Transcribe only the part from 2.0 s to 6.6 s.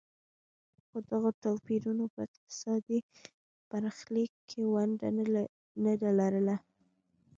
په اقتصادي برخلیک کې ونډه نه ده لرلې.